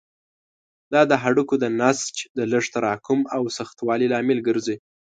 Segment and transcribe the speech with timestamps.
[0.93, 4.77] دا د هډوکو د نسج د لږ تراکم او سختوالي لامل ګرځي.